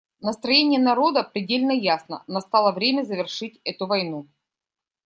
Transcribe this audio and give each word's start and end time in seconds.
Настроение 0.19 0.79
народа 0.79 1.21
предельно 1.23 1.69
ясно: 1.71 2.23
настало 2.25 2.71
время 2.71 3.03
завершить 3.03 3.61
эту 3.63 3.85
войну. 3.85 4.27